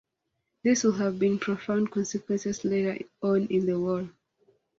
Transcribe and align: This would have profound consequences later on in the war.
This 0.63 0.83
would 0.83 0.95
have 0.95 1.19
profound 1.41 1.91
consequences 1.91 2.65
later 2.65 2.97
on 3.21 3.45
in 3.49 3.67
the 3.67 3.79
war. 3.79 4.09